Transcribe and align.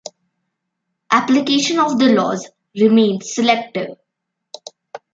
Application 1.11 1.77
of 1.77 1.99
the 1.99 2.11
laws 2.15 2.49
remains 2.75 3.35
selective. 3.35 3.97